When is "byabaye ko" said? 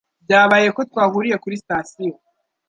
0.25-0.81